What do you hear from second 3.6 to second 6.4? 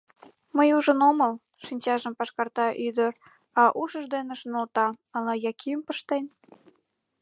а ушыж дене шоналта: «Ала Яким пыштен?»